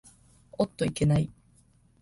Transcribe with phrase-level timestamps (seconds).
[0.57, 1.29] おっといけない。